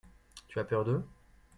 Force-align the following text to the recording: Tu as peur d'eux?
Tu 0.47 0.57
as 0.57 0.63
peur 0.63 0.83
d'eux? 0.83 1.03